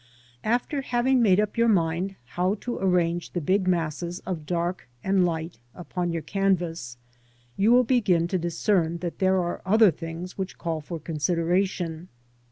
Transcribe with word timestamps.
After 0.43 0.81
having 0.81 1.21
made 1.21 1.39
up 1.39 1.59
your 1.59 1.67
mind 1.67 2.15
how 2.25 2.55
to 2.61 2.79
arrange 2.79 3.33
the 3.33 3.39
big 3.39 3.67
masses 3.67 4.17
of 4.21 4.47
dark 4.47 4.87
and 5.03 5.23
light 5.27 5.59
upon 5.75 6.11
your 6.11 6.23
canvas, 6.23 6.97
you 7.55 7.71
will 7.71 7.83
begin 7.83 8.27
to 8.29 8.39
discern 8.39 8.97
that 9.05 9.19
there 9.19 9.37
are 9.39 9.61
other 9.63 9.91
things 9.91 10.39
which 10.39 10.57
call 10.57 10.81
for 10.81 10.99
consideration. 10.99 12.07